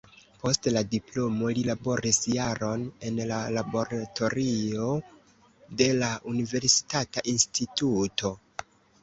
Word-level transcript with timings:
Post 0.43 0.67
la 0.75 0.81
diplomo 0.93 1.49
li 1.57 1.65
laboris 1.67 2.17
jaron 2.35 2.85
en 3.09 3.19
laboratorio 3.59 4.89
de 5.83 5.91
la 6.01 6.11
universitata 6.35 7.27
instituto. 7.37 8.35